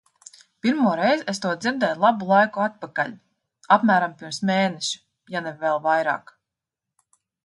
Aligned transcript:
Pirmoreiz 0.65 1.19
es 1.33 1.41
to 1.41 1.49
dzirdēju 1.65 1.99
labu 2.05 2.29
laiku 2.31 2.63
atpakaļ, 2.67 3.11
apmēram 3.75 4.15
pirms 4.23 4.39
mēneša, 4.51 5.03
ja 5.35 5.43
ne 5.49 5.53
vēl 5.65 5.79
vairāk. 5.85 6.33